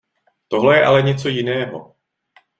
[0.47, 1.95] Tohle je ale něco jiného.